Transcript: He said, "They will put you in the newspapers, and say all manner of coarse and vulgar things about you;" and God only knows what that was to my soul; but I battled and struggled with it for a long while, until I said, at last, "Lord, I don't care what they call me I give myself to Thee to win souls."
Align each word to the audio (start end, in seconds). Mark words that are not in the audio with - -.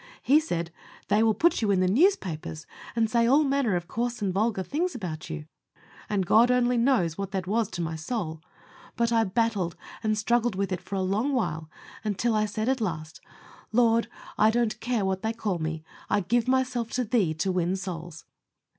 He 0.23 0.39
said, 0.39 0.71
"They 1.09 1.21
will 1.21 1.35
put 1.35 1.61
you 1.61 1.69
in 1.69 1.79
the 1.79 1.87
newspapers, 1.87 2.65
and 2.95 3.07
say 3.07 3.27
all 3.27 3.43
manner 3.43 3.75
of 3.75 3.87
coarse 3.87 4.19
and 4.19 4.33
vulgar 4.33 4.63
things 4.63 4.95
about 4.95 5.29
you;" 5.29 5.45
and 6.09 6.25
God 6.25 6.49
only 6.49 6.75
knows 6.75 7.19
what 7.19 7.29
that 7.33 7.45
was 7.45 7.69
to 7.69 7.83
my 7.83 7.95
soul; 7.95 8.41
but 8.95 9.11
I 9.11 9.23
battled 9.25 9.75
and 10.03 10.17
struggled 10.17 10.55
with 10.55 10.71
it 10.71 10.81
for 10.81 10.95
a 10.95 11.03
long 11.03 11.33
while, 11.33 11.69
until 12.03 12.33
I 12.33 12.45
said, 12.47 12.67
at 12.67 12.81
last, 12.81 13.21
"Lord, 13.71 14.07
I 14.39 14.49
don't 14.49 14.79
care 14.79 15.05
what 15.05 15.21
they 15.21 15.33
call 15.33 15.59
me 15.59 15.83
I 16.09 16.21
give 16.21 16.47
myself 16.47 16.89
to 16.93 17.03
Thee 17.05 17.35
to 17.35 17.51
win 17.51 17.75
souls." 17.75 18.25